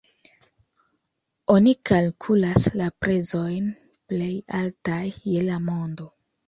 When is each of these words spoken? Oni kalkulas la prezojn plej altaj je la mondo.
Oni 1.57 1.73
kalkulas 1.91 2.67
la 2.81 2.89
prezojn 3.05 3.71
plej 4.09 4.33
altaj 4.65 5.05
je 5.37 5.49
la 5.53 5.65
mondo. 5.73 6.15